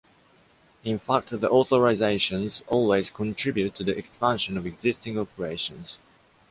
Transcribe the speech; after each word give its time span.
In 0.83 0.97
fact, 0.97 1.29
the 1.29 1.47
authorizations 1.47 2.63
always 2.65 3.11
contribute 3.11 3.75
to 3.75 3.83
the 3.83 3.95
expansion 3.95 4.57
of 4.57 4.65
existing 4.65 5.19
operations. 5.19 5.99